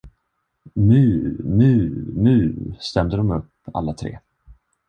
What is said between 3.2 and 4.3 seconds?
upp alla tre.